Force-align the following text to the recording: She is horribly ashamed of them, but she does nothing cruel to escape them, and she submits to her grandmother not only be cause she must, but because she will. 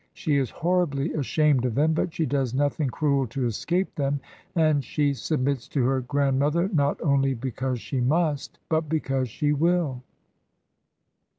She 0.15 0.37
is 0.37 0.49
horribly 0.49 1.13
ashamed 1.13 1.63
of 1.63 1.75
them, 1.75 1.93
but 1.93 2.11
she 2.11 2.25
does 2.25 2.55
nothing 2.55 2.87
cruel 2.89 3.27
to 3.27 3.45
escape 3.45 3.93
them, 3.93 4.19
and 4.55 4.83
she 4.83 5.13
submits 5.13 5.67
to 5.67 5.85
her 5.85 6.01
grandmother 6.01 6.71
not 6.73 6.99
only 7.03 7.35
be 7.35 7.51
cause 7.51 7.79
she 7.79 7.99
must, 8.01 8.57
but 8.67 8.89
because 8.89 9.29
she 9.29 9.53
will. 9.53 10.01